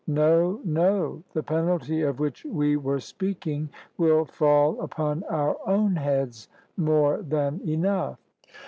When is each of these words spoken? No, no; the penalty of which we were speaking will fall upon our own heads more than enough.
No, 0.07 0.59
no; 0.65 1.21
the 1.31 1.43
penalty 1.43 2.01
of 2.01 2.19
which 2.19 2.43
we 2.43 2.75
were 2.75 2.99
speaking 2.99 3.69
will 3.99 4.25
fall 4.25 4.81
upon 4.81 5.23
our 5.29 5.55
own 5.69 5.95
heads 5.95 6.49
more 6.75 7.21
than 7.21 7.61
enough. 7.69 8.17